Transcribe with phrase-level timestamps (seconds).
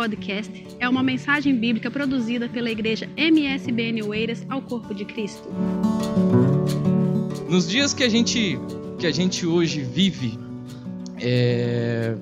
[0.00, 5.46] podcast é uma mensagem bíblica produzida pela igreja MSBN Oeiras ao Corpo de Cristo.
[7.50, 8.58] Nos dias que a gente,
[8.98, 10.38] que a gente hoje vive,
[11.20, 12.16] é...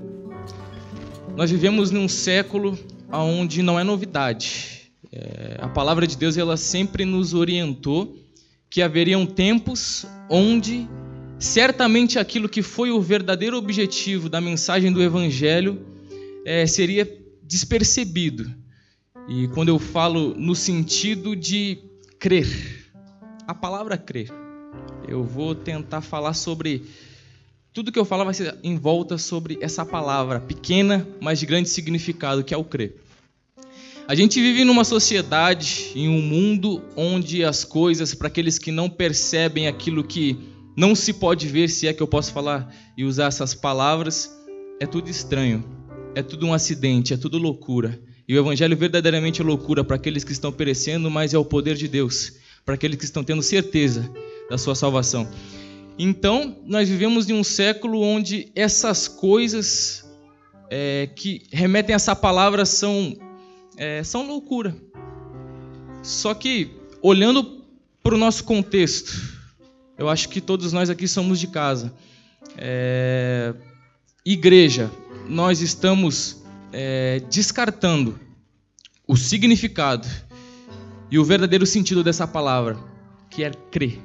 [1.36, 2.76] nós vivemos num século
[3.12, 4.90] onde não é novidade.
[5.12, 5.58] É...
[5.60, 8.16] A palavra de Deus ela sempre nos orientou
[8.68, 10.88] que haveriam tempos onde
[11.38, 15.86] certamente aquilo que foi o verdadeiro objetivo da mensagem do Evangelho
[16.44, 17.17] é, seria
[17.48, 18.54] despercebido.
[19.26, 21.78] E quando eu falo no sentido de
[22.18, 22.92] crer,
[23.46, 24.30] a palavra crer,
[25.08, 26.84] eu vou tentar falar sobre.
[27.72, 31.68] Tudo que eu falar vai ser em volta sobre essa palavra pequena, mas de grande
[31.68, 32.96] significado, que é o crer.
[34.06, 38.88] A gente vive numa sociedade, em um mundo onde as coisas, para aqueles que não
[38.88, 40.38] percebem aquilo que
[40.76, 44.30] não se pode ver, se é que eu posso falar e usar essas palavras,
[44.80, 45.77] é tudo estranho,
[46.18, 47.96] é tudo um acidente, é tudo loucura.
[48.26, 51.76] E o evangelho verdadeiramente é loucura para aqueles que estão perecendo, mas é o poder
[51.76, 52.32] de Deus
[52.64, 54.12] para aqueles que estão tendo certeza
[54.50, 55.30] da sua salvação.
[55.96, 60.04] Então, nós vivemos em um século onde essas coisas
[60.68, 63.16] é, que remetem a essa palavra são,
[63.76, 64.74] é, são loucura.
[66.02, 67.62] Só que, olhando
[68.02, 69.38] para o nosso contexto,
[69.96, 71.94] eu acho que todos nós aqui somos de casa.
[72.56, 73.54] É...
[74.24, 74.90] Igreja,
[75.28, 76.42] nós estamos
[76.72, 78.18] é, descartando
[79.06, 80.08] o significado
[81.10, 82.78] e o verdadeiro sentido dessa palavra,
[83.30, 83.98] que é crer.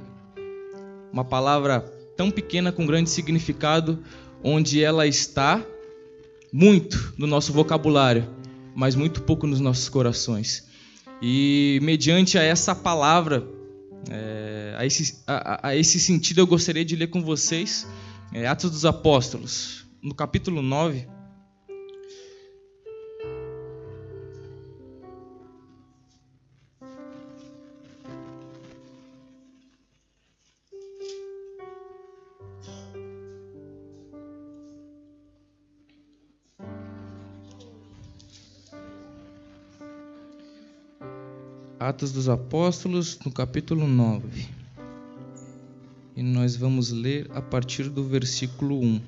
[1.12, 1.80] Uma palavra
[2.16, 4.02] tão pequena com grande significado,
[4.42, 5.64] onde ela está
[6.52, 8.28] muito no nosso vocabulário,
[8.74, 10.68] mas muito pouco nos nossos corações.
[11.20, 13.46] E mediante a essa palavra,
[14.10, 17.86] é, a, esse, a, a, esse sentido, eu gostaria de ler com vocês
[18.32, 21.13] é, Atos dos Apóstolos, no capítulo 9.
[41.86, 44.48] Atos dos Apóstolos, no capítulo 9.
[46.16, 49.02] E nós vamos ler a partir do versículo 1.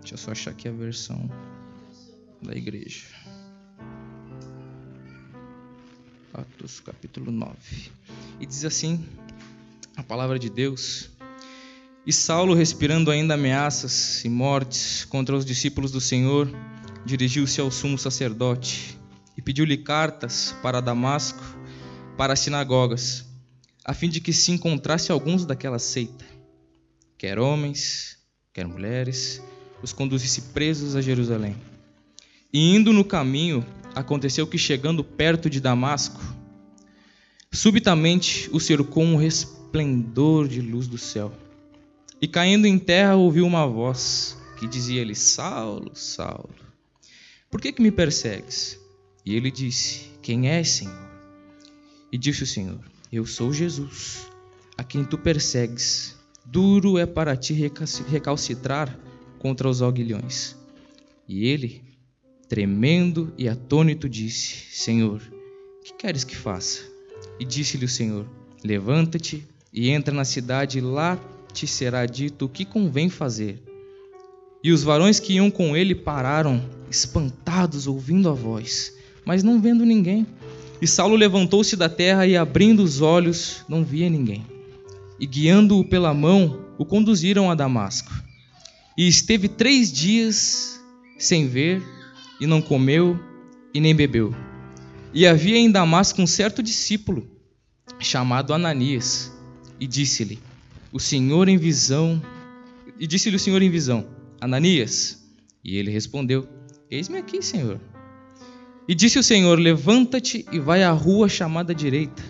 [0.00, 1.30] Deixa eu só achar aqui a versão
[2.42, 3.06] da igreja.
[6.34, 7.56] Atos, capítulo 9.
[8.38, 9.02] E diz assim
[9.96, 11.08] a palavra de Deus.
[12.06, 16.50] E Saulo, respirando ainda ameaças e mortes contra os discípulos do Senhor,
[17.04, 18.98] dirigiu-se ao sumo sacerdote
[19.36, 21.42] e pediu-lhe cartas para Damasco,
[22.16, 23.26] para as sinagogas,
[23.84, 26.24] a fim de que se encontrasse alguns daquela seita,
[27.18, 28.18] quer homens,
[28.52, 29.42] quer mulheres,
[29.82, 31.56] os conduzisse presos a Jerusalém.
[32.52, 36.20] E indo no caminho, aconteceu que chegando perto de Damasco,
[37.52, 41.32] subitamente o cercou um resplendor de luz do céu.
[42.20, 46.54] E caindo em terra, ouviu uma voz que dizia-lhe: Saulo, Saulo,
[47.54, 48.80] por que, que me persegues?
[49.24, 51.08] E ele disse: Quem és, Senhor?
[52.10, 52.80] E disse o Senhor:
[53.12, 54.26] Eu sou Jesus,
[54.76, 56.16] a quem tu persegues.
[56.44, 57.54] Duro é para ti
[58.08, 58.98] recalcitrar
[59.38, 60.56] contra os aguilhões.
[61.28, 61.80] E ele,
[62.48, 65.22] tremendo e atônito, disse: Senhor,
[65.84, 66.82] que queres que faça?
[67.38, 68.26] E disse-lhe o Senhor:
[68.64, 71.16] Levanta-te e entra na cidade, lá
[71.52, 73.62] te será dito o que convém fazer.
[74.64, 79.84] E os varões que iam com ele pararam, espantados, ouvindo a voz, mas não vendo
[79.84, 80.26] ninguém.
[80.80, 84.42] E Saulo levantou-se da terra e, abrindo os olhos, não via ninguém.
[85.20, 88.10] E guiando-o pela mão, o conduziram a Damasco.
[88.96, 90.80] E esteve três dias
[91.18, 91.82] sem ver,
[92.40, 93.20] e não comeu
[93.74, 94.34] e nem bebeu.
[95.12, 97.28] E havia em Damasco um certo discípulo,
[98.00, 99.30] chamado Ananias,
[99.78, 100.38] e disse-lhe:
[100.90, 102.22] O Senhor em visão,
[102.98, 104.06] e disse-lhe o Senhor em visão:
[104.44, 105.24] Ananias?
[105.64, 106.46] E ele respondeu:
[106.90, 107.80] Eis-me aqui, Senhor.
[108.86, 112.22] E disse o Senhor: Levanta-te e vai à rua chamada direita,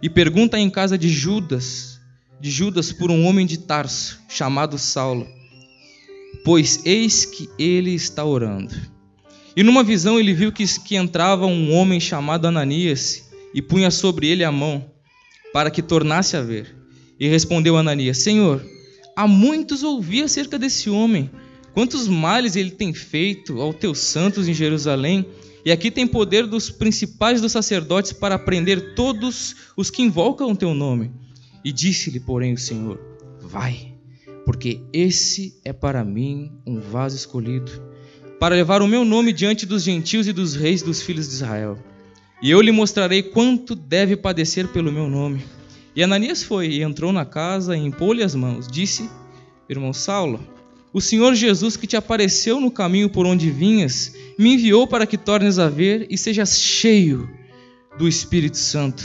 [0.00, 2.00] e pergunta em casa de Judas,
[2.40, 5.26] de Judas por um homem de Tarso, chamado Saulo,
[6.44, 8.72] pois eis que ele está orando.
[9.56, 14.28] E numa visão ele viu que, que entrava um homem chamado Ananias e punha sobre
[14.28, 14.88] ele a mão,
[15.52, 16.72] para que tornasse a ver.
[17.18, 18.64] E respondeu Ananias: Senhor,
[19.16, 21.28] há muitos ouvi acerca desse homem
[21.78, 25.24] Quantos males ele tem feito aos teus santos em Jerusalém?
[25.64, 30.56] E aqui tem poder dos principais dos sacerdotes para prender todos os que invocam o
[30.56, 31.12] teu nome.
[31.64, 32.98] E disse-lhe, porém, o Senhor:
[33.40, 33.94] Vai,
[34.44, 37.70] porque esse é para mim um vaso escolhido,
[38.40, 41.78] para levar o meu nome diante dos gentios e dos reis dos filhos de Israel.
[42.42, 45.44] E eu lhe mostrarei quanto deve padecer pelo meu nome.
[45.94, 48.66] E Ananias foi e entrou na casa e impôs-lhe as mãos.
[48.66, 49.08] Disse:
[49.68, 50.57] Irmão Saulo,
[50.98, 55.16] o Senhor Jesus que te apareceu no caminho por onde vinhas, me enviou para que
[55.16, 57.30] tornes a ver e sejas cheio
[57.96, 59.04] do Espírito Santo.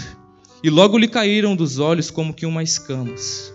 [0.63, 3.53] E logo lhe caíram dos olhos como que uma escamas.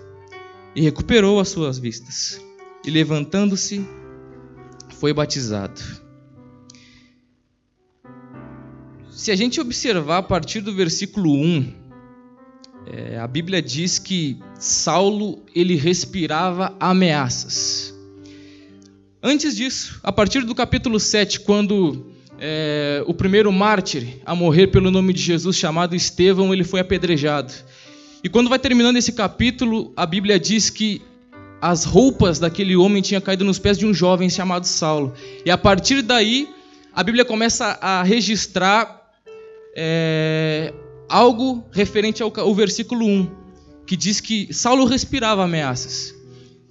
[0.73, 2.41] E recuperou as suas vistas.
[2.87, 3.85] E levantando-se,
[5.01, 5.81] foi batizado.
[9.11, 11.75] Se a gente observar a partir do versículo 1,
[12.87, 17.98] é, a Bíblia diz que Saulo ele respirava ameaças.
[19.23, 22.07] Antes disso, a partir do capítulo 7, quando
[22.39, 27.53] é, o primeiro mártir a morrer pelo nome de Jesus, chamado Estevão, ele foi apedrejado.
[28.23, 31.03] E quando vai terminando esse capítulo, a Bíblia diz que
[31.61, 35.13] as roupas daquele homem tinham caído nos pés de um jovem chamado Saulo.
[35.45, 36.49] E a partir daí,
[36.95, 39.03] a Bíblia começa a registrar
[39.77, 40.73] é,
[41.09, 43.31] algo referente ao, ao versículo 1,
[43.85, 46.18] que diz que Saulo respirava ameaças.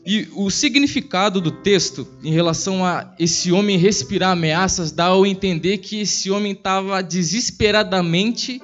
[0.09, 5.79] E o significado do texto em relação a esse homem respirar ameaças dá ao entender
[5.79, 8.61] que esse homem estava desesperadamente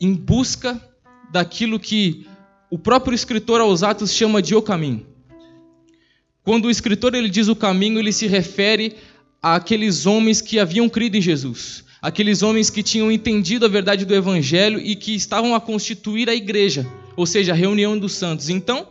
[0.00, 0.82] em busca
[1.30, 2.26] daquilo que
[2.70, 5.06] o próprio escritor aos Atos chama de o caminho.
[6.42, 8.96] Quando o escritor ele diz o caminho, ele se refere
[9.42, 14.14] àqueles homens que haviam crido em Jesus, aqueles homens que tinham entendido a verdade do
[14.14, 18.48] Evangelho e que estavam a constituir a igreja, ou seja, a reunião dos santos.
[18.48, 18.88] Então,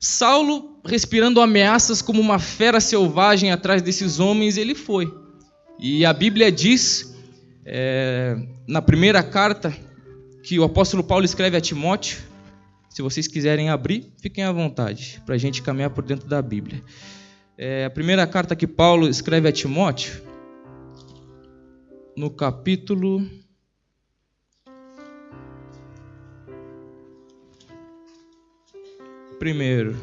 [0.00, 5.12] Saulo, respirando ameaças como uma fera selvagem atrás desses homens, ele foi.
[5.78, 7.16] E a Bíblia diz,
[7.64, 8.36] é,
[8.66, 9.74] na primeira carta,
[10.42, 12.18] que o apóstolo Paulo escreve a Timóteo.
[12.88, 16.82] Se vocês quiserem abrir, fiquem à vontade, para a gente caminhar por dentro da Bíblia.
[17.56, 20.22] É, a primeira carta que Paulo escreve a Timóteo,
[22.16, 23.28] no capítulo.
[29.38, 29.96] Primeiro.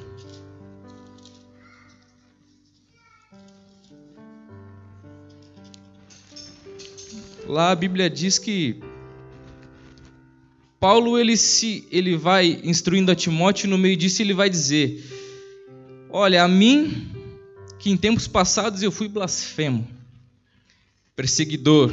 [7.48, 8.80] Lá a Bíblia diz que
[10.80, 15.04] Paulo ele se ele vai instruindo a Timóteo no meio disso ele vai dizer:
[16.10, 17.12] Olha, a mim
[17.78, 19.88] que em tempos passados eu fui blasfemo,
[21.16, 21.92] perseguidor,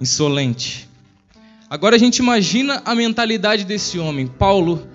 [0.00, 0.88] insolente.
[1.70, 4.86] Agora a gente imagina a mentalidade desse homem, Paulo,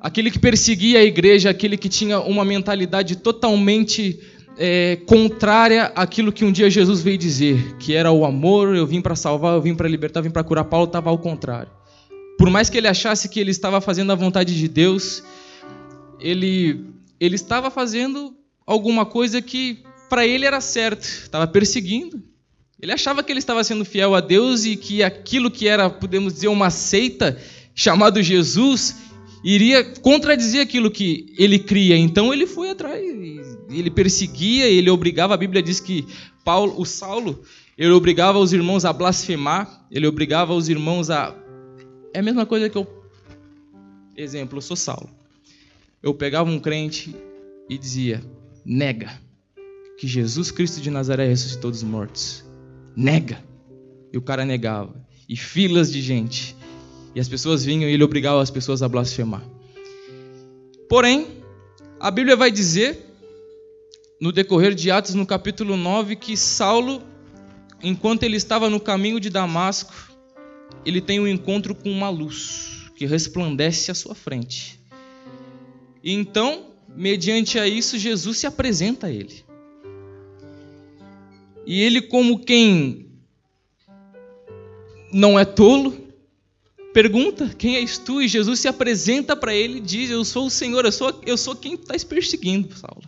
[0.00, 4.18] aquele que perseguia a igreja, aquele que tinha uma mentalidade totalmente
[4.56, 9.00] é, contrária àquilo que um dia Jesus veio dizer, que era o amor, eu vim
[9.00, 10.64] para salvar, eu vim para libertar, eu vim para curar.
[10.64, 11.70] Paulo estava ao contrário.
[12.38, 15.22] Por mais que ele achasse que ele estava fazendo a vontade de Deus,
[16.18, 16.86] ele,
[17.20, 18.34] ele estava fazendo
[18.66, 22.22] alguma coisa que para ele era certo, estava perseguindo.
[22.80, 26.32] Ele achava que ele estava sendo fiel a Deus e que aquilo que era, podemos
[26.32, 27.38] dizer, uma seita
[27.74, 28.96] chamado Jesus
[29.42, 31.96] iria contradizer aquilo que ele cria.
[31.96, 33.02] Então ele foi atrás,
[33.70, 35.34] ele perseguia, ele obrigava.
[35.34, 36.06] A Bíblia diz que
[36.44, 37.42] Paulo, o Saulo,
[37.76, 41.36] ele obrigava os irmãos a blasfemar, ele obrigava os irmãos a
[42.12, 42.86] é a mesma coisa que eu
[44.16, 45.08] exemplo, eu sou Saulo.
[46.02, 47.14] Eu pegava um crente
[47.68, 48.22] e dizia:
[48.64, 49.20] "Nega
[50.00, 52.42] que Jesus Cristo de Nazaré ressuscitou dos mortos.
[52.96, 53.44] Nega.
[54.10, 55.06] E o cara negava.
[55.28, 56.56] E filas de gente.
[57.14, 59.42] E as pessoas vinham e ele obrigava as pessoas a blasfemar.
[60.88, 61.26] Porém,
[61.98, 63.06] a Bíblia vai dizer,
[64.20, 67.02] no decorrer de Atos, no capítulo 9, que Saulo,
[67.82, 69.94] enquanto ele estava no caminho de Damasco,
[70.84, 74.80] ele tem um encontro com uma luz que resplandece à sua frente.
[76.02, 79.44] E então, mediante a isso, Jesus se apresenta a ele.
[81.66, 83.06] E ele, como quem
[85.12, 86.09] não é tolo,
[86.92, 88.20] pergunta: Quem és tu?
[88.22, 91.36] E Jesus se apresenta para ele e diz: Eu sou o Senhor, eu sou, eu
[91.36, 93.02] sou quem está perseguindo, Saulo.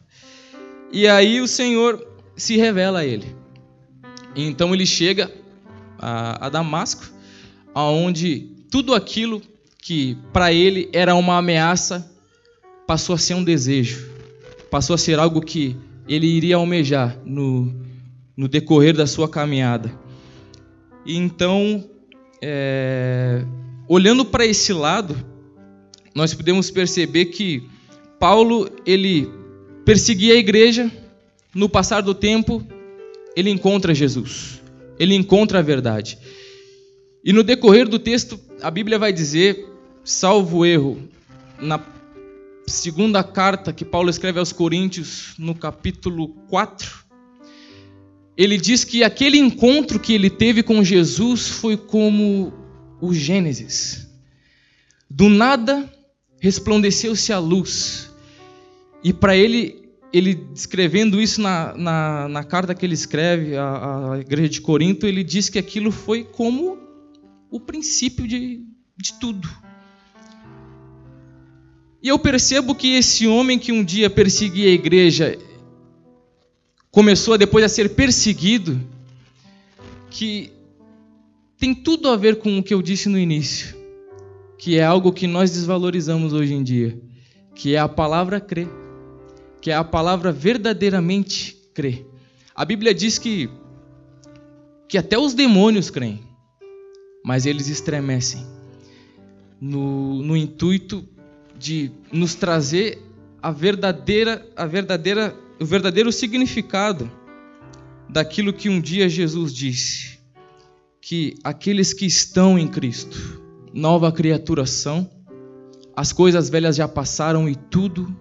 [0.92, 3.34] E aí o Senhor se revela a ele.
[4.34, 5.32] Então ele chega
[5.98, 7.04] a, a Damasco,
[7.74, 9.42] aonde tudo aquilo
[9.80, 12.10] que para ele era uma ameaça
[12.86, 14.08] passou a ser um desejo,
[14.70, 15.76] passou a ser algo que
[16.08, 17.74] ele iria almejar no,
[18.36, 19.92] no decorrer da sua caminhada.
[21.04, 21.88] E então,
[22.40, 23.44] é,
[23.92, 25.14] olhando para esse lado,
[26.14, 27.68] nós podemos perceber que
[28.18, 29.28] Paulo ele
[29.84, 30.90] perseguia a igreja,
[31.54, 32.66] no passar do tempo
[33.36, 34.62] ele encontra Jesus,
[34.98, 36.16] ele encontra a verdade.
[37.22, 39.68] E no decorrer do texto, a Bíblia vai dizer,
[40.02, 41.06] salvo erro,
[41.60, 41.78] na
[42.66, 46.90] segunda carta que Paulo escreve aos Coríntios, no capítulo 4,
[48.38, 52.61] ele diz que aquele encontro que ele teve com Jesus foi como
[53.02, 54.08] o Gênesis.
[55.10, 55.92] Do nada
[56.38, 58.08] resplandeceu-se a luz.
[59.02, 64.18] E para ele, ele descrevendo isso na, na, na, carta que ele escreve à, à
[64.20, 66.78] igreja de Corinto, ele diz que aquilo foi como
[67.50, 68.64] o princípio de,
[68.96, 69.50] de tudo.
[72.00, 75.36] E eu percebo que esse homem que um dia perseguia a igreja
[76.88, 78.80] começou depois a ser perseguido,
[80.08, 80.52] que
[81.62, 83.76] tem tudo a ver com o que eu disse no início,
[84.58, 87.00] que é algo que nós desvalorizamos hoje em dia,
[87.54, 88.66] que é a palavra crer,
[89.60, 92.04] que é a palavra verdadeiramente crer.
[92.52, 93.48] A Bíblia diz que
[94.88, 96.20] que até os demônios creem,
[97.24, 98.44] mas eles estremecem
[99.60, 101.08] no, no intuito
[101.56, 103.00] de nos trazer
[103.40, 107.08] a verdadeira, a verdadeira, o verdadeiro significado
[108.08, 110.11] daquilo que um dia Jesus disse,
[111.02, 113.42] que aqueles que estão em Cristo,
[113.74, 115.10] nova criatura são,
[115.94, 118.16] as coisas velhas já passaram e tudo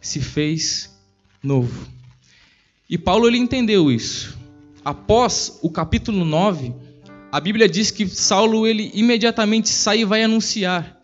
[0.00, 0.96] se fez
[1.42, 1.88] novo.
[2.88, 4.38] E Paulo ele entendeu isso.
[4.84, 6.72] Após o capítulo 9,
[7.32, 10.98] a Bíblia diz que Saulo ele imediatamente sai e vai anunciar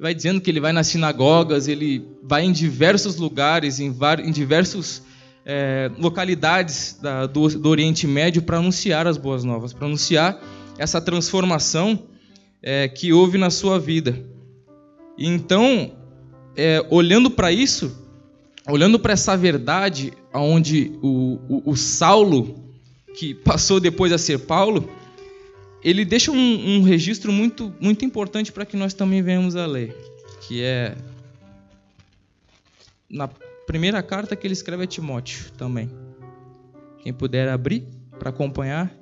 [0.00, 5.02] vai dizendo que ele vai nas sinagogas, ele vai em diversos lugares, em, em diversas
[5.44, 10.40] é, localidades da, do, do, Oriente Médio para anunciar as boas novas, para anunciar
[10.78, 12.06] essa transformação
[12.62, 14.24] é, que houve na sua vida.
[15.18, 15.92] Então,
[16.56, 17.96] é, olhando para isso,
[18.68, 22.72] olhando para essa verdade, onde o, o, o, Saulo,
[23.14, 24.88] que passou depois a ser Paulo,
[25.82, 29.96] ele deixa um, um registro muito, muito importante para que nós também venhamos a ler,
[30.46, 30.94] que é
[33.08, 33.28] na
[33.70, 35.88] primeira carta que ele escreve a Timóteo também.
[37.04, 37.86] Quem puder abrir
[38.18, 38.92] para acompanhar.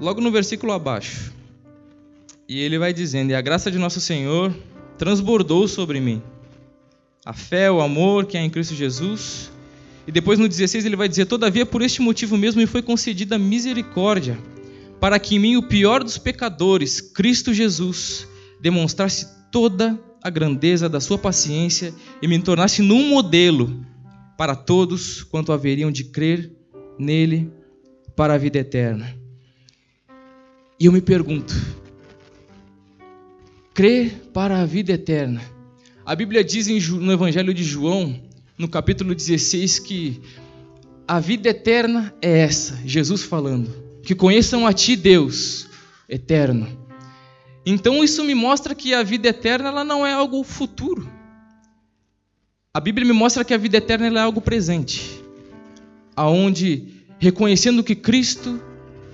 [0.00, 1.32] Logo no versículo abaixo.
[2.48, 4.54] E ele vai dizendo: E a graça de nosso Senhor
[4.96, 6.22] transbordou sobre mim
[7.24, 9.50] a fé, o amor que há em Cristo Jesus.
[10.06, 13.36] E depois no 16 ele vai dizer: Todavia, por este motivo mesmo me foi concedida
[13.36, 14.38] misericórdia,
[15.04, 18.26] para que em mim, o pior dos pecadores, Cristo Jesus,
[18.58, 21.92] demonstrasse toda a grandeza da sua paciência
[22.22, 23.84] e me tornasse num modelo
[24.38, 26.50] para todos quanto haveriam de crer
[26.98, 27.52] nele
[28.16, 29.14] para a vida eterna.
[30.80, 31.54] E eu me pergunto:
[33.74, 35.42] crer para a vida eterna
[36.06, 38.18] a Bíblia diz no Evangelho de João,
[38.56, 40.22] no capítulo 16, que
[41.06, 45.68] a vida eterna é essa, Jesus falando, que conheçam a Ti, Deus
[46.08, 46.68] eterno.
[47.66, 51.10] Então isso me mostra que a vida eterna ela não é algo futuro.
[52.72, 55.22] A Bíblia me mostra que a vida eterna é algo presente,
[56.14, 58.60] aonde reconhecendo que Cristo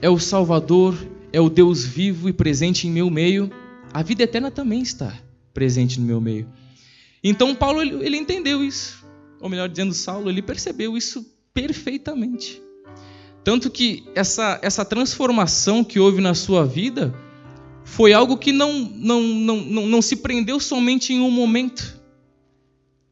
[0.02, 0.96] é o Salvador,
[1.32, 3.50] é o Deus vivo e presente em meu meio,
[3.92, 5.14] a vida eterna também está
[5.52, 6.48] presente no meu meio.
[7.22, 9.04] Então Paulo ele, ele entendeu isso,
[9.40, 12.60] ou melhor dizendo, Saulo ele percebeu isso perfeitamente.
[13.42, 17.14] Tanto que essa, essa transformação que houve na sua vida
[17.84, 21.98] foi algo que não, não, não, não, não se prendeu somente em um momento,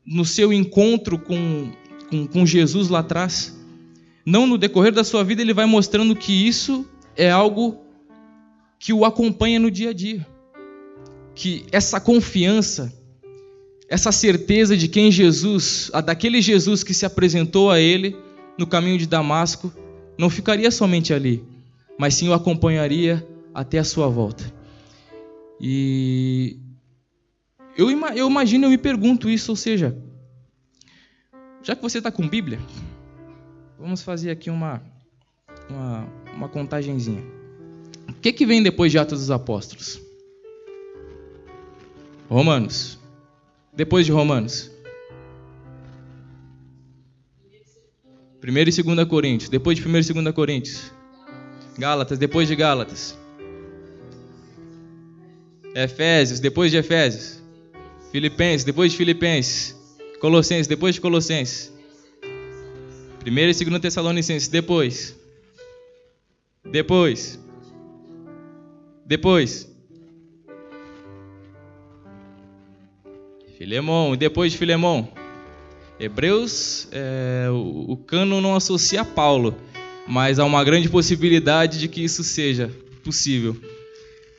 [0.06, 1.72] no seu encontro com,
[2.10, 3.56] com, com Jesus lá atrás.
[4.24, 7.78] Não, no decorrer da sua vida, ele vai mostrando que isso é algo
[8.78, 10.26] que o acompanha no dia a dia.
[11.34, 12.92] Que essa confiança,
[13.88, 18.16] essa certeza de quem Jesus, daquele Jesus que se apresentou a ele
[18.58, 19.72] no caminho de Damasco,
[20.18, 21.44] não ficaria somente ali,
[21.96, 24.52] mas sim o acompanharia até a sua volta.
[25.60, 26.58] E
[27.76, 29.96] eu, eu imagino, eu me pergunto isso, ou seja,
[31.62, 32.58] já que você está com Bíblia,
[33.78, 34.82] vamos fazer aqui uma,
[35.70, 37.22] uma, uma contagenzinha.
[38.08, 40.00] O que, que vem depois de Atos dos Apóstolos?
[42.28, 42.98] Romanos
[43.78, 44.72] depois de Romanos?
[48.48, 49.50] 1 e 2 Coríntios.
[49.50, 50.92] Depois de 1 e 2 Coríntios.
[51.76, 52.18] Gálatas.
[52.18, 53.16] Depois de Gálatas.
[55.74, 56.40] Efésios.
[56.40, 57.42] Depois de Efésios.
[58.10, 58.64] Filipenses.
[58.64, 59.76] Depois de Filipenses.
[60.20, 60.66] Colossenses.
[60.66, 61.72] Depois de Colossenses.
[63.26, 64.48] 1 e 2 Tessalonicenses.
[64.48, 65.14] Depois.
[66.64, 67.38] Depois.
[69.04, 69.68] Depois.
[73.58, 75.17] Filemão, depois de Filemão?
[76.00, 79.54] Hebreus, é, o, o cano não associa Paulo,
[80.06, 82.70] mas há uma grande possibilidade de que isso seja
[83.02, 83.56] possível.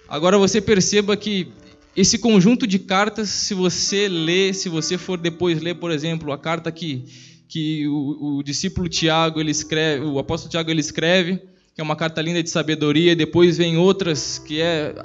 [0.08, 1.50] Agora você perceba que
[1.96, 6.38] esse conjunto de cartas, se você ler, se você for depois ler, por exemplo, a
[6.38, 7.04] carta que,
[7.48, 11.42] que o, o discípulo Tiago ele escreve, o apóstolo Tiago ele escreve,
[11.76, 14.96] que é uma carta linda de sabedoria, depois vem outras, que é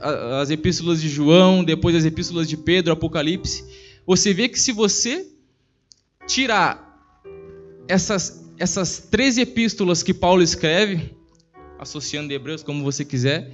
[0.40, 3.64] as epístolas de João, depois as epístolas de Pedro, Apocalipse.
[4.06, 5.33] Você vê que se você
[6.26, 6.84] tirar
[7.88, 11.14] essas, essas 13 epístolas que Paulo escreve,
[11.78, 13.52] associando Hebreus como você quiser,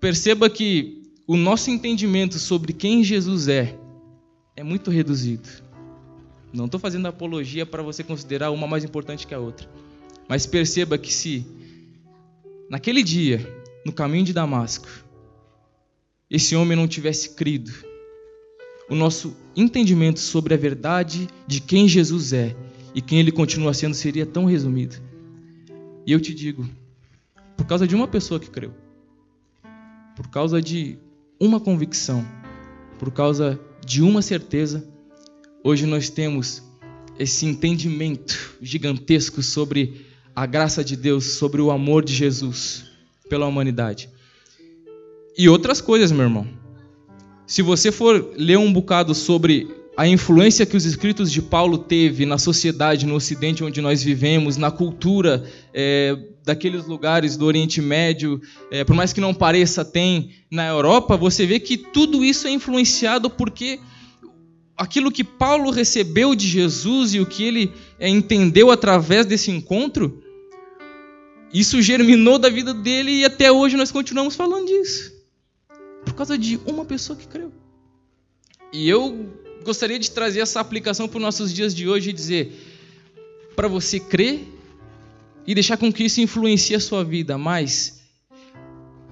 [0.00, 3.78] perceba que o nosso entendimento sobre quem Jesus é
[4.56, 5.48] é muito reduzido.
[6.52, 9.68] Não estou fazendo apologia para você considerar uma mais importante que a outra.
[10.28, 11.46] Mas perceba que se
[12.68, 14.88] naquele dia, no caminho de Damasco,
[16.28, 17.72] esse homem não tivesse crido,
[18.90, 22.56] o nosso entendimento sobre a verdade de quem Jesus é
[22.92, 24.96] e quem ele continua sendo seria tão resumido.
[26.04, 26.68] E eu te digo,
[27.56, 28.74] por causa de uma pessoa que creu,
[30.16, 30.98] por causa de
[31.38, 32.26] uma convicção,
[32.98, 34.86] por causa de uma certeza,
[35.62, 36.62] hoje nós temos
[37.16, 40.04] esse entendimento gigantesco sobre
[40.34, 42.86] a graça de Deus, sobre o amor de Jesus
[43.28, 44.10] pela humanidade.
[45.38, 46.59] E outras coisas, meu irmão.
[47.50, 49.66] Se você for ler um bocado sobre
[49.96, 54.56] a influência que os escritos de Paulo teve na sociedade, no Ocidente onde nós vivemos,
[54.56, 55.42] na cultura
[55.74, 58.40] é, daqueles lugares do Oriente Médio,
[58.70, 62.52] é, por mais que não pareça, tem na Europa, você vê que tudo isso é
[62.52, 63.80] influenciado porque
[64.76, 70.22] aquilo que Paulo recebeu de Jesus e o que ele é, entendeu através desse encontro,
[71.52, 75.09] isso germinou da vida dele e até hoje nós continuamos falando disso.
[76.10, 77.52] Por causa de uma pessoa que creu.
[78.72, 79.28] E eu
[79.64, 82.52] gostaria de trazer essa aplicação para os nossos dias de hoje e dizer:
[83.54, 84.40] para você crer
[85.46, 88.02] e deixar com que isso influencie a sua vida, mas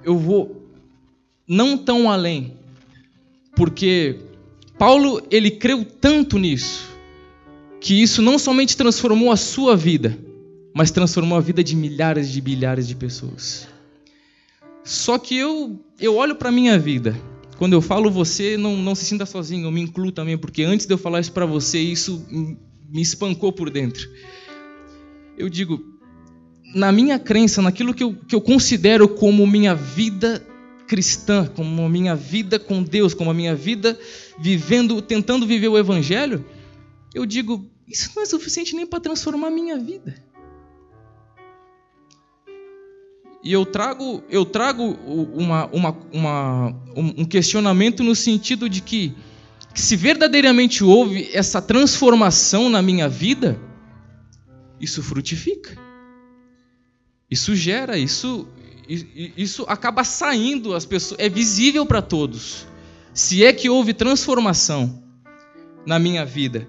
[0.02, 0.69] eu vou
[1.47, 2.56] não tão além,
[3.54, 4.19] porque
[4.76, 6.89] Paulo ele creu tanto nisso
[7.80, 10.19] que isso não somente transformou a sua vida,
[10.75, 13.69] mas transformou a vida de milhares de bilhares de pessoas.
[14.89, 17.15] Só que eu eu olho para minha vida
[17.59, 20.87] quando eu falo você, não, não se sinta sozinho, eu me incluo também, porque antes
[20.87, 22.25] de eu falar isso para você, isso
[22.89, 24.09] me espancou por dentro.
[25.37, 25.85] Eu digo,
[26.73, 30.43] na minha crença, naquilo que eu, que eu considero como minha vida
[30.87, 33.99] cristã, como a minha vida com Deus, como a minha vida
[34.39, 36.45] vivendo, tentando viver o Evangelho,
[37.13, 40.15] eu digo, isso não é suficiente nem para transformar a minha vida.
[43.43, 44.83] E eu trago, eu trago
[45.33, 49.15] uma, uma, uma, um questionamento no sentido de que,
[49.75, 53.61] se verdadeiramente houve essa transformação na minha vida,
[54.81, 55.79] isso frutifica.
[57.31, 58.49] Isso gera, isso,
[58.89, 62.67] isso acaba saindo, as pessoas, é visível para todos.
[63.15, 65.03] Se é que houve transformação
[65.87, 66.69] na minha vida.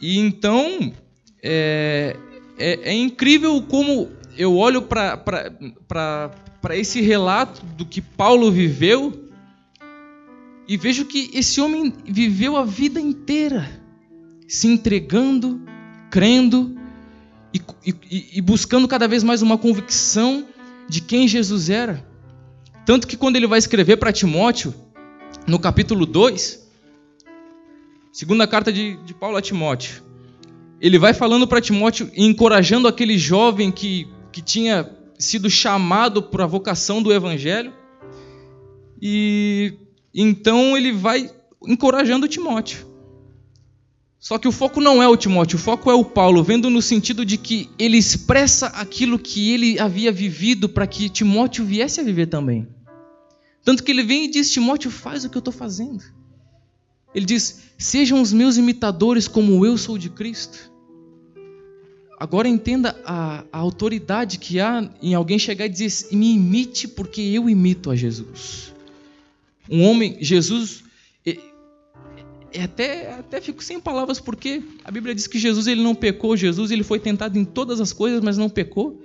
[0.00, 0.92] E então
[1.42, 2.16] é,
[2.58, 9.28] é, é incrível como eu olho para esse relato do que Paulo viveu
[10.68, 13.68] e vejo que esse homem viveu a vida inteira
[14.46, 15.60] se entregando,
[16.08, 16.78] crendo
[17.52, 20.46] e, e, e buscando cada vez mais uma convicção
[20.88, 22.06] de quem Jesus era.
[22.86, 24.72] Tanto que quando ele vai escrever para Timóteo,
[25.48, 26.64] no capítulo 2,
[28.12, 30.00] segunda carta de, de Paulo a Timóteo,
[30.80, 34.88] ele vai falando para Timóteo encorajando aquele jovem que que tinha
[35.18, 37.72] sido chamado para a vocação do evangelho.
[39.00, 39.74] E
[40.14, 41.30] então ele vai
[41.66, 42.86] encorajando Timóteo.
[44.18, 46.82] Só que o foco não é o Timóteo, o foco é o Paulo, vendo no
[46.82, 52.04] sentido de que ele expressa aquilo que ele havia vivido para que Timóteo viesse a
[52.04, 52.66] viver também.
[53.64, 56.02] Tanto que ele vem e diz: Timóteo, faz o que eu estou fazendo.
[57.14, 60.72] Ele diz: Sejam os meus imitadores como eu sou de Cristo.
[62.20, 67.20] Agora entenda a, a, autoridade que há em alguém chegar e dizer: me imite porque
[67.20, 68.74] eu imito a Jesus.
[69.70, 70.82] Um homem, Jesus,
[71.24, 71.38] é,
[72.52, 76.36] é até, até fico sem palavras porque a Bíblia diz que Jesus ele não pecou,
[76.36, 79.00] Jesus ele foi tentado em todas as coisas, mas não pecou.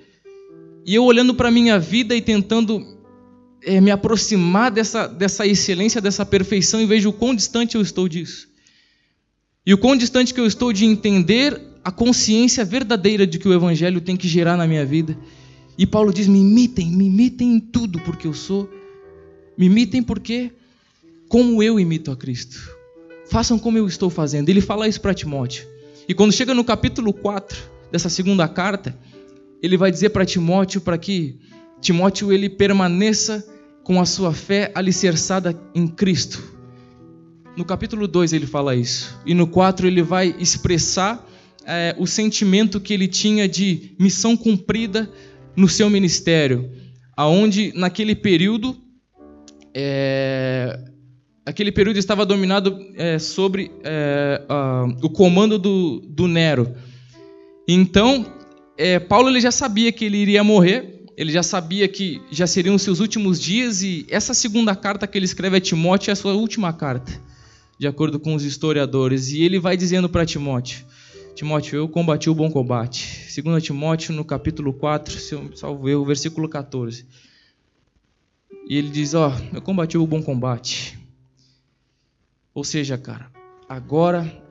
[0.83, 2.97] E eu olhando para a minha vida e tentando
[3.61, 8.09] é, me aproximar dessa, dessa excelência, dessa perfeição, e vejo o quão distante eu estou
[8.09, 8.49] disso.
[9.63, 13.53] E o quão distante que eu estou de entender a consciência verdadeira de que o
[13.53, 15.17] Evangelho tem que gerar na minha vida.
[15.77, 18.69] E Paulo diz: me imitem, me imitem em tudo porque eu sou.
[19.57, 20.51] Me imitem porque,
[21.27, 22.75] como eu imito a Cristo.
[23.29, 24.49] Façam como eu estou fazendo.
[24.49, 25.65] Ele fala isso para Timóteo.
[26.07, 27.57] E quando chega no capítulo 4
[27.91, 28.97] dessa segunda carta,
[29.61, 31.37] ele vai dizer para Timóteo para que
[31.79, 33.45] Timóteo ele permaneça
[33.83, 36.41] com a sua fé alicerçada em Cristo.
[37.55, 39.17] No capítulo 2 ele fala isso.
[39.25, 41.29] E no 4 ele vai expressar
[41.65, 45.09] é, o sentimento que ele tinha de missão cumprida
[45.55, 46.71] no seu ministério,
[47.15, 48.77] aonde naquele período
[49.73, 50.79] é,
[51.45, 54.41] aquele período estava dominado é, sobre é,
[55.01, 56.73] o comando do, do Nero.
[57.67, 58.25] Então
[58.77, 62.77] é, Paulo ele já sabia que ele iria morrer, ele já sabia que já seriam
[62.77, 66.33] seus últimos dias e essa segunda carta que ele escreve a Timóteo é a sua
[66.33, 67.11] última carta,
[67.79, 69.29] de acordo com os historiadores.
[69.29, 70.83] E ele vai dizendo para Timóteo:
[71.35, 73.27] Timóteo, eu combati o bom combate.
[73.41, 77.05] 2 Timóteo, no capítulo 4, se eu salvo eu, versículo 14.
[78.67, 80.97] E ele diz: Ó, oh, eu combati o bom combate.
[82.53, 83.31] Ou seja, cara,
[83.67, 84.41] agora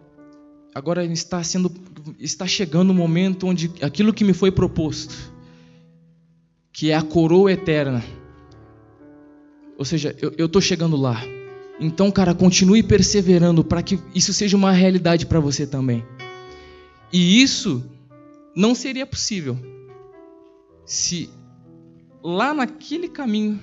[0.74, 1.70] agora está sendo
[2.18, 5.14] está chegando o momento onde aquilo que me foi proposto,
[6.72, 8.02] que é a coroa eterna.
[9.78, 11.22] Ou seja, eu estou chegando lá.
[11.80, 16.04] Então, cara, continue perseverando para que isso seja uma realidade para você também.
[17.12, 17.84] E isso
[18.56, 19.58] não seria possível
[20.84, 21.30] se
[22.22, 23.60] lá naquele caminho,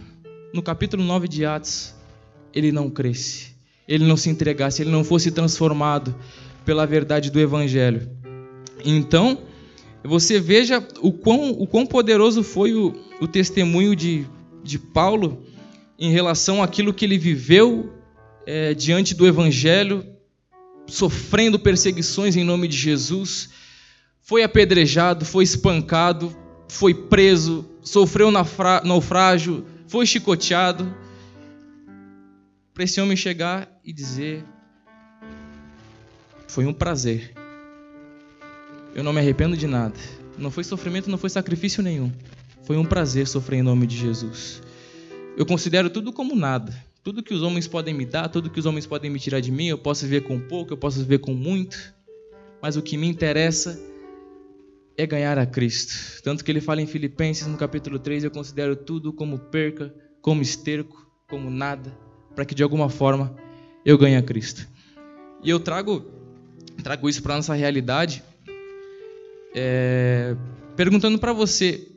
[0.53, 1.93] no capítulo 9 de Atos,
[2.53, 3.55] ele não cresce,
[3.87, 6.15] ele não se entregasse, ele não fosse transformado
[6.65, 8.09] pela verdade do Evangelho.
[8.83, 9.37] Então,
[10.03, 14.25] você veja o quão, o quão poderoso foi o, o testemunho de,
[14.63, 15.43] de Paulo
[15.97, 17.91] em relação àquilo que ele viveu
[18.45, 20.05] é, diante do Evangelho,
[20.89, 23.49] sofrendo perseguições em nome de Jesus,
[24.21, 26.35] foi apedrejado, foi espancado,
[26.67, 30.93] foi preso, sofreu naufrágio, foi chicoteado.
[32.73, 34.43] Para esse homem chegar e dizer:
[36.47, 37.33] Foi um prazer.
[38.95, 39.95] Eu não me arrependo de nada.
[40.37, 42.11] Não foi sofrimento, não foi sacrifício nenhum.
[42.63, 44.61] Foi um prazer sofrer em nome de Jesus.
[45.35, 48.65] Eu considero tudo como nada tudo que os homens podem me dar, tudo que os
[48.65, 51.33] homens podem me tirar de mim, eu posso viver com pouco, eu posso viver com
[51.33, 51.93] muito,
[52.61, 53.79] mas o que me interessa
[54.97, 56.21] é ganhar a Cristo.
[56.23, 60.41] Tanto que ele fala em Filipenses, no capítulo 3, eu considero tudo como perca, como
[60.41, 61.97] esterco, como nada,
[62.35, 63.33] para que de alguma forma
[63.85, 64.67] eu ganhe a Cristo.
[65.41, 66.05] E eu trago,
[66.83, 68.21] trago isso para nossa realidade,
[69.55, 70.35] é,
[70.75, 71.87] perguntando para você,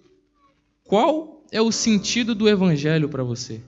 [0.84, 3.60] qual é o sentido do Evangelho para você?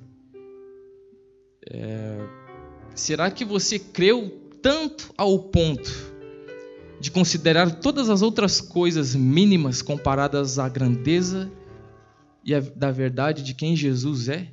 [1.71, 2.19] É,
[2.95, 6.15] será que você creu tanto ao ponto
[7.01, 11.51] de considerar todas as outras coisas mínimas comparadas à grandeza
[12.45, 14.49] e a, da verdade de quem Jesus é?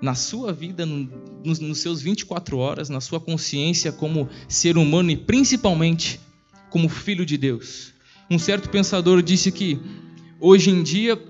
[0.00, 1.10] Na sua vida, no,
[1.44, 6.18] nos, nos seus 24 horas, na sua consciência como ser humano e principalmente
[6.70, 7.92] como filho de Deus.
[8.30, 9.78] Um certo pensador disse que
[10.40, 11.20] hoje em dia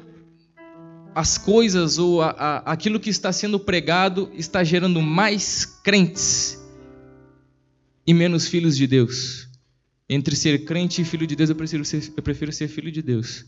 [1.14, 6.58] as coisas ou a, a, aquilo que está sendo pregado está gerando mais crentes
[8.06, 9.48] e menos filhos de Deus.
[10.08, 13.02] Entre ser crente e filho de Deus, eu prefiro ser, eu prefiro ser filho de
[13.02, 13.44] Deus.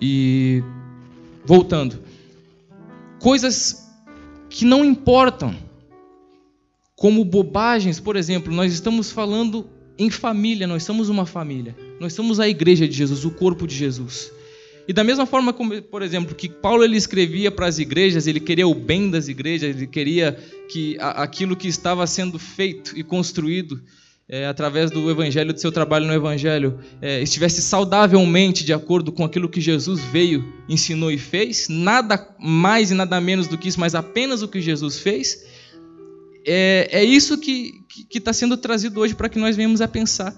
[0.00, 0.62] E
[1.44, 2.02] voltando,
[3.18, 3.88] coisas
[4.48, 5.56] que não importam,
[6.94, 12.38] como bobagens, por exemplo, nós estamos falando em família, nós somos uma família, nós somos
[12.38, 14.30] a igreja de Jesus, o corpo de Jesus.
[14.90, 18.40] E da mesma forma como, por exemplo, que Paulo ele escrevia para as igrejas, ele
[18.40, 20.36] queria o bem das igrejas, ele queria
[20.68, 23.80] que aquilo que estava sendo feito e construído
[24.28, 29.24] é, através do evangelho, do seu trabalho no evangelho, é, estivesse saudavelmente de acordo com
[29.24, 33.78] aquilo que Jesus veio, ensinou e fez, nada mais e nada menos do que isso,
[33.78, 35.46] mas apenas o que Jesus fez.
[36.44, 37.80] É, é isso que
[38.12, 40.34] está sendo trazido hoje para que nós venhamos a pensar.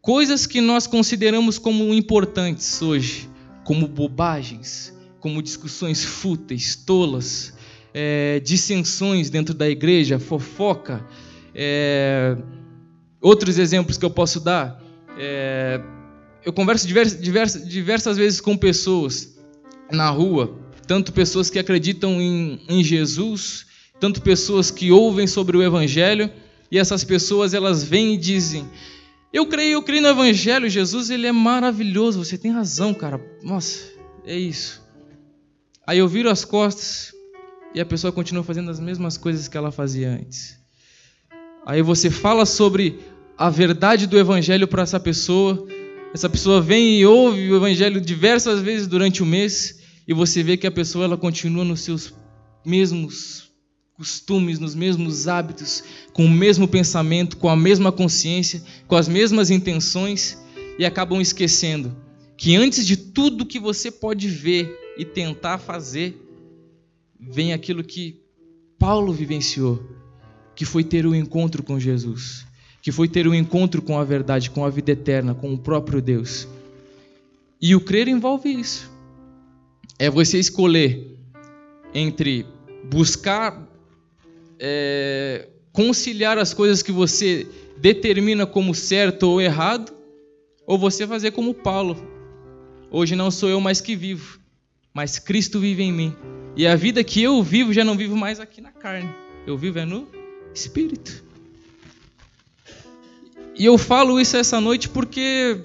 [0.00, 3.32] Coisas que nós consideramos como importantes hoje
[3.64, 7.54] como bobagens, como discussões fúteis, tolas,
[7.92, 11.04] é, dissensões dentro da igreja, fofoca.
[11.54, 12.36] É,
[13.20, 14.82] outros exemplos que eu posso dar.
[15.18, 15.80] É,
[16.44, 19.34] eu converso diversas, diversas, diversas vezes com pessoas
[19.90, 23.66] na rua, tanto pessoas que acreditam em, em Jesus,
[23.98, 26.30] tanto pessoas que ouvem sobre o Evangelho,
[26.70, 28.68] e essas pessoas elas vêm e dizem:
[29.34, 30.70] eu creio, eu creio no Evangelho.
[30.70, 32.24] Jesus, ele é maravilhoso.
[32.24, 33.20] Você tem razão, cara.
[33.42, 33.80] Nossa,
[34.24, 34.80] é isso.
[35.84, 37.12] Aí eu viro as costas
[37.74, 40.56] e a pessoa continua fazendo as mesmas coisas que ela fazia antes.
[41.66, 43.00] Aí você fala sobre
[43.36, 45.66] a verdade do Evangelho para essa pessoa.
[46.14, 50.56] Essa pessoa vem e ouve o Evangelho diversas vezes durante o mês e você vê
[50.56, 52.14] que a pessoa ela continua nos seus
[52.64, 53.43] mesmos
[53.96, 59.50] costumes, nos mesmos hábitos, com o mesmo pensamento, com a mesma consciência, com as mesmas
[59.50, 60.38] intenções
[60.78, 62.04] e acabam esquecendo
[62.36, 66.20] que antes de tudo que você pode ver e tentar fazer,
[67.18, 68.20] vem aquilo que
[68.78, 69.82] Paulo vivenciou,
[70.54, 72.46] que foi ter o um encontro com Jesus,
[72.82, 75.58] que foi ter o um encontro com a verdade, com a vida eterna, com o
[75.58, 76.46] próprio Deus.
[77.60, 78.90] E o crer envolve isso.
[79.98, 81.16] É você escolher
[81.94, 82.44] entre
[82.90, 83.63] buscar
[84.58, 89.92] é, conciliar as coisas que você determina como certo ou errado,
[90.66, 91.96] ou você fazer como Paulo.
[92.90, 94.38] Hoje não sou eu mais que vivo,
[94.92, 96.16] mas Cristo vive em mim.
[96.56, 99.12] E a vida que eu vivo já não vivo mais aqui na carne.
[99.46, 100.08] Eu vivo é no
[100.54, 101.24] espírito.
[103.56, 105.60] E eu falo isso essa noite porque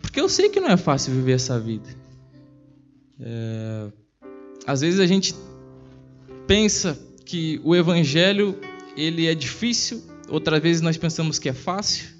[0.00, 1.88] porque eu sei que não é fácil viver essa vida.
[3.20, 3.88] É...
[4.66, 5.34] Às vezes a gente
[6.46, 6.98] pensa
[7.32, 8.58] que o evangelho
[8.94, 12.10] ele é difícil, outras vezes nós pensamos que é fácil,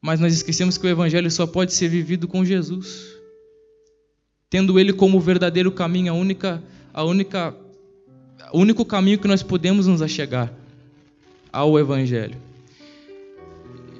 [0.00, 3.18] mas nós esquecemos que o evangelho só pode ser vivido com Jesus.
[4.48, 6.62] Tendo ele como o verdadeiro caminho, a única
[6.94, 7.54] a única
[8.50, 10.50] o único caminho que nós podemos nos achegar
[11.52, 12.40] ao evangelho.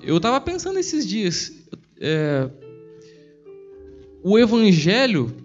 [0.03, 1.53] Eu estava pensando esses dias,
[2.01, 2.49] é,
[4.23, 5.37] o evangelho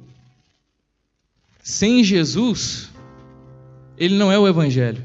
[1.61, 2.88] sem Jesus
[3.99, 5.03] ele não é o Evangelho.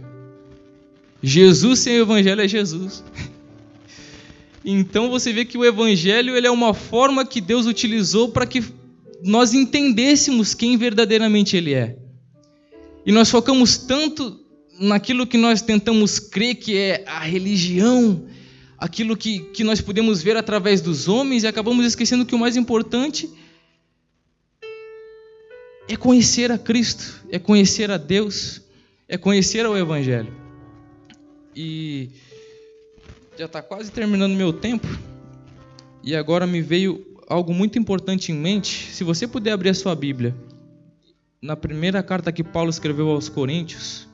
[1.22, 3.02] Jesus sem o Evangelho é Jesus.
[4.66, 8.64] Então você vê que o Evangelho ele é uma forma que Deus utilizou para que
[9.22, 11.98] nós entendêssemos quem verdadeiramente Ele é.
[13.04, 14.40] E nós focamos tanto
[14.80, 18.24] naquilo que nós tentamos crer que é a religião,
[18.78, 22.56] aquilo que, que nós podemos ver através dos homens, e acabamos esquecendo que o mais
[22.56, 23.30] importante
[25.86, 28.63] é conhecer a Cristo, é conhecer a Deus
[29.14, 30.34] é conhecer o Evangelho.
[31.54, 32.10] E
[33.38, 34.88] já está quase terminando meu tempo.
[36.02, 38.92] E agora me veio algo muito importante em mente.
[38.92, 40.34] Se você puder abrir a sua Bíblia,
[41.40, 44.08] na primeira carta que Paulo escreveu aos Coríntios,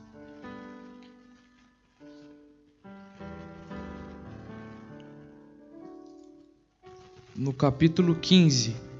[7.35, 8.90] no capítulo 15.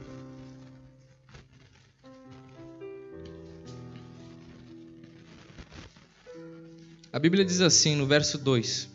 [7.14, 8.90] A Bíblia diz assim no verso 2: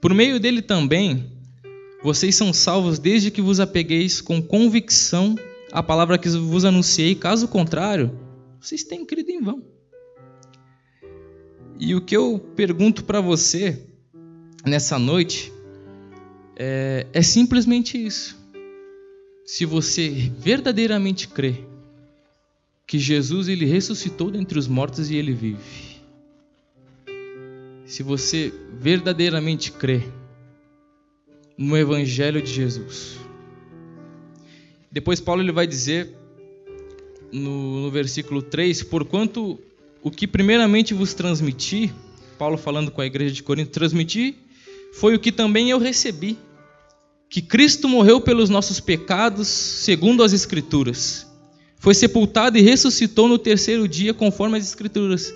[0.00, 1.32] Por meio dele também
[2.02, 5.34] vocês são salvos desde que vos apegueis com convicção
[5.72, 8.18] à palavra que vos anunciei, caso contrário,
[8.60, 9.62] vocês têm crido em vão.
[11.78, 13.86] E o que eu pergunto para você
[14.66, 15.50] nessa noite
[16.56, 18.38] é, é simplesmente isso.
[19.46, 21.64] Se você verdadeiramente crê
[22.86, 25.99] que Jesus ele ressuscitou dentre os mortos e ele vive,
[27.90, 30.04] se você verdadeiramente crê
[31.58, 33.18] no Evangelho de Jesus.
[34.92, 36.14] Depois Paulo ele vai dizer
[37.32, 39.58] no, no versículo 3: Porquanto
[40.04, 41.92] o que primeiramente vos transmiti,
[42.38, 44.36] Paulo falando com a igreja de Corinto, transmiti
[44.92, 46.38] foi o que também eu recebi,
[47.28, 51.26] que Cristo morreu pelos nossos pecados, segundo as Escrituras.
[51.76, 55.34] Foi sepultado e ressuscitou no terceiro dia, conforme as Escrituras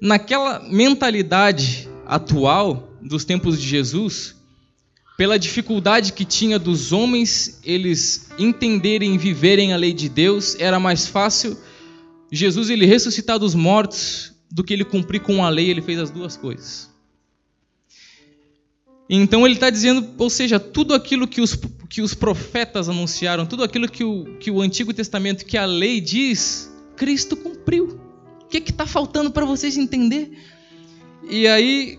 [0.00, 4.36] naquela mentalidade atual dos tempos de Jesus,
[5.16, 10.78] pela dificuldade que tinha dos homens eles entenderem e viverem a lei de Deus, era
[10.78, 11.56] mais fácil
[12.30, 16.10] Jesus ele ressuscitar dos mortos do que ele cumprir com a lei, ele fez as
[16.10, 16.90] duas coisas.
[19.08, 21.56] Então ele está dizendo, ou seja, tudo aquilo que os,
[21.88, 26.00] que os profetas anunciaram, tudo aquilo que o, que o Antigo Testamento, que a lei
[26.00, 27.95] diz, Cristo cumpriu.
[28.46, 30.30] O que está faltando para vocês entender?
[31.28, 31.98] E aí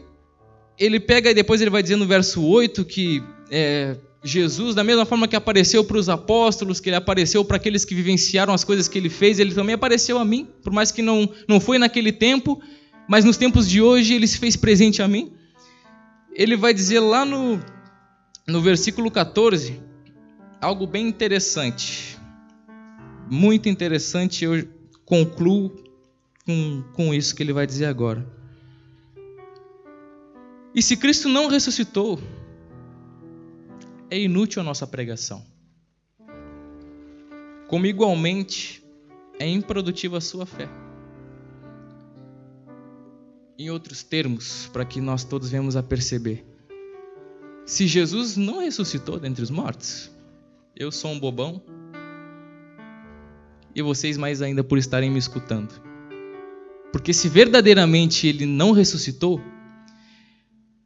[0.79, 5.05] ele pega e depois ele vai dizer no verso 8 que é, Jesus, da mesma
[5.05, 8.87] forma que apareceu para os apóstolos, que ele apareceu para aqueles que vivenciaram as coisas
[8.87, 12.11] que ele fez, ele também apareceu a mim, por mais que não, não foi naquele
[12.11, 12.61] tempo,
[13.07, 15.33] mas nos tempos de hoje ele se fez presente a mim.
[16.33, 17.59] Ele vai dizer lá no,
[18.47, 19.81] no versículo 14
[20.61, 22.17] algo bem interessante,
[23.29, 24.45] muito interessante.
[24.45, 24.67] Eu
[25.05, 25.86] concluo
[26.47, 28.25] com, com isso que ele vai dizer agora.
[30.73, 32.21] E se Cristo não ressuscitou,
[34.09, 35.45] é inútil a nossa pregação.
[37.67, 38.81] Como igualmente
[39.37, 40.69] é improdutiva a sua fé.
[43.59, 46.45] Em outros termos, para que nós todos venhamos a perceber.
[47.65, 50.09] Se Jesus não ressuscitou dentre os mortos,
[50.73, 51.61] eu sou um bobão,
[53.75, 55.86] e vocês mais ainda por estarem me escutando.
[56.91, 59.41] Porque se verdadeiramente ele não ressuscitou,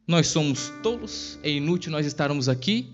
[0.07, 2.93] nós somos tolos, é inútil nós estarmos aqui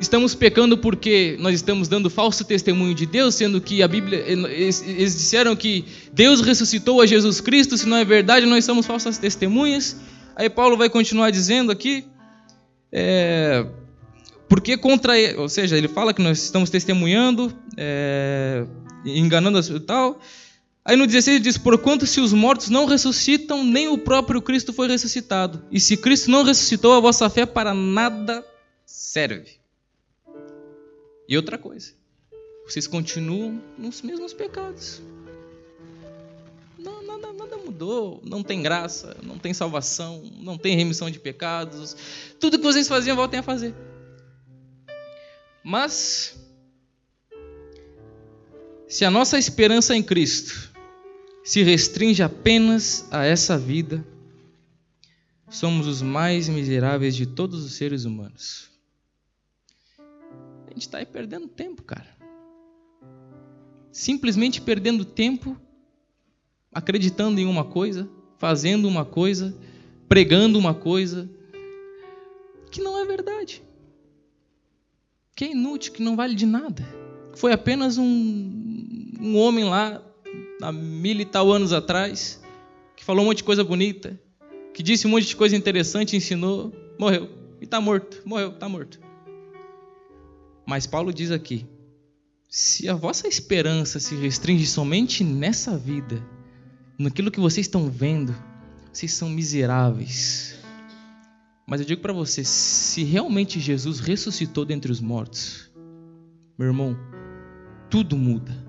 [0.00, 4.82] estamos pecando porque nós estamos dando falso testemunho de Deus, sendo que a Bíblia, eles,
[4.82, 9.18] eles disseram que Deus ressuscitou a Jesus Cristo, se não é verdade, nós somos falsas
[9.18, 9.96] testemunhas.
[10.34, 12.04] Aí Paulo vai continuar dizendo aqui,
[12.92, 13.66] é,
[14.48, 18.66] porque contra, ou seja, ele fala que nós estamos testemunhando, é,
[19.04, 20.20] enganando e tal.
[20.86, 24.72] Aí no 16 ele diz: Porquanto se os mortos não ressuscitam, nem o próprio Cristo
[24.72, 25.64] foi ressuscitado.
[25.68, 28.46] E se Cristo não ressuscitou, a vossa fé para nada
[28.86, 29.58] serve.
[31.28, 31.92] E outra coisa,
[32.64, 35.02] vocês continuam nos mesmos pecados.
[36.78, 41.96] Não, nada, nada mudou, não tem graça, não tem salvação, não tem remissão de pecados.
[42.38, 43.74] Tudo que vocês faziam, voltem a fazer.
[45.64, 46.38] Mas,
[48.86, 50.75] se a nossa esperança em Cristo
[51.46, 54.04] se restringe apenas a essa vida,
[55.48, 58.68] somos os mais miseráveis de todos os seres humanos.
[60.66, 62.16] A gente está aí perdendo tempo, cara.
[63.92, 65.56] Simplesmente perdendo tempo,
[66.74, 69.56] acreditando em uma coisa, fazendo uma coisa,
[70.08, 71.30] pregando uma coisa,
[72.72, 73.62] que não é verdade.
[75.36, 76.84] Que é inútil, que não vale de nada.
[77.36, 80.02] Foi apenas um, um homem lá
[80.62, 82.42] há mil e tal anos atrás,
[82.96, 84.18] que falou um monte de coisa bonita,
[84.74, 87.30] que disse um monte de coisa interessante, ensinou, morreu.
[87.60, 89.00] E está morto, morreu, está morto.
[90.66, 91.66] Mas Paulo diz aqui:
[92.48, 96.22] se a vossa esperança se restringe somente nessa vida,
[96.98, 98.34] naquilo que vocês estão vendo,
[98.92, 100.56] vocês são miseráveis.
[101.66, 105.70] Mas eu digo para você: se realmente Jesus ressuscitou dentre os mortos,
[106.58, 106.96] meu irmão,
[107.88, 108.65] tudo muda.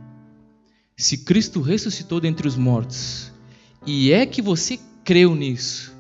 [1.00, 3.32] Se Cristo ressuscitou dentre os mortos,
[3.86, 5.96] e é que você creu nisso,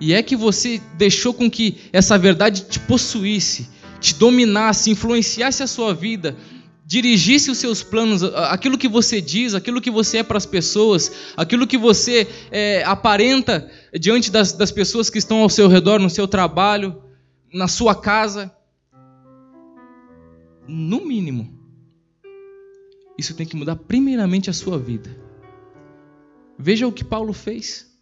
[0.00, 3.68] e é que você deixou com que essa verdade te possuísse,
[4.00, 6.36] te dominasse, influenciasse a sua vida,
[6.84, 11.12] dirigisse os seus planos, aquilo que você diz, aquilo que você é para as pessoas,
[11.36, 16.10] aquilo que você é, aparenta diante das, das pessoas que estão ao seu redor, no
[16.10, 17.00] seu trabalho,
[17.52, 18.52] na sua casa.
[20.66, 21.63] No mínimo,
[23.18, 25.16] isso tem que mudar primeiramente a sua vida.
[26.58, 27.92] Veja o que Paulo fez.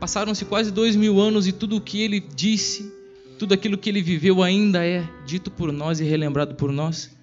[0.00, 2.92] Passaram-se quase dois mil anos e tudo o que ele disse,
[3.38, 7.16] tudo aquilo que ele viveu ainda é dito por nós e relembrado por nós.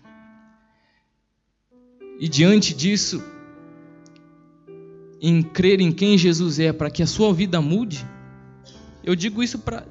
[2.20, 3.24] E diante disso,
[5.22, 8.06] em crer em quem Jesus é, para que a sua vida mude,
[9.04, 9.86] eu digo isso para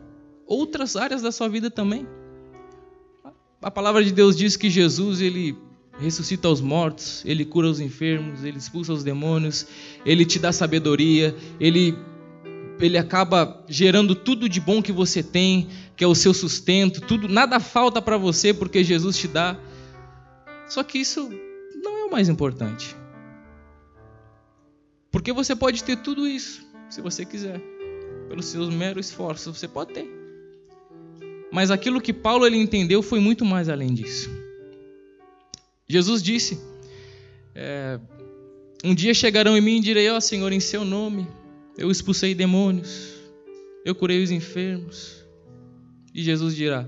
[0.46, 2.06] outras áreas da sua vida também.
[3.60, 5.56] A palavra de Deus diz que Jesus ele
[5.98, 9.66] ressuscita os mortos, ele cura os enfermos, ele expulsa os demônios,
[10.04, 11.96] ele te dá sabedoria, ele
[12.80, 17.28] ele acaba gerando tudo de bom que você tem, que é o seu sustento, tudo,
[17.28, 19.58] nada falta para você porque Jesus te dá.
[20.68, 21.28] Só que isso
[21.82, 22.94] não é o mais importante.
[25.10, 27.60] Porque você pode ter tudo isso, se você quiser,
[28.28, 30.08] pelos seus meros esforços, você pode ter.
[31.50, 34.30] Mas aquilo que Paulo ele entendeu foi muito mais além disso.
[35.90, 36.60] Jesus disse:
[37.54, 37.98] é,
[38.84, 41.26] Um dia chegarão em mim e direi: Ó oh, Senhor, em seu nome
[41.78, 43.14] eu expulsei demônios,
[43.86, 45.24] eu curei os enfermos.
[46.14, 46.86] E Jesus dirá: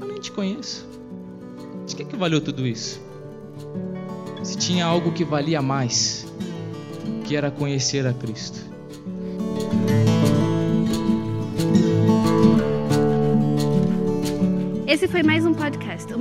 [0.00, 0.86] Eu nem te conheço.
[1.84, 3.00] De que, que valeu tudo isso?
[4.44, 6.24] Se tinha algo que valia mais,
[7.26, 8.60] que era conhecer a Cristo.
[14.86, 16.01] Esse foi mais um podcast,